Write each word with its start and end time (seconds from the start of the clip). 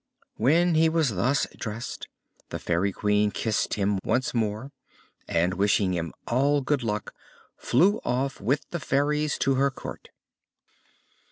When 0.37 0.73
he 0.73 0.89
was 0.89 1.09
thus 1.13 1.45
dressed, 1.59 2.07
the 2.49 2.57
Fairy 2.57 2.91
Queen 2.91 3.29
kissed 3.29 3.75
him 3.75 3.99
once 4.03 4.33
more, 4.33 4.71
and, 5.27 5.53
wishing 5.53 5.93
him 5.93 6.11
all 6.27 6.61
good 6.61 6.81
luck, 6.81 7.13
flew 7.55 7.99
off 8.03 8.41
with 8.41 8.67
the 8.71 8.79
fairies 8.79 9.37
to 9.37 9.53
her 9.53 9.69
Court. 9.69 10.09